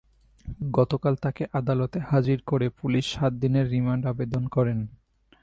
গতকাল 0.71 1.13
তাঁকে 1.15 1.43
আদালতে 1.53 1.97
হাজির 2.09 2.39
করে 2.45 2.67
পুলিশ 2.79 3.05
সাত 3.13 3.33
দিনের 3.33 3.65
রিমান্ড 3.69 4.03
আবেদন 4.05 4.43
করে। 4.47 4.73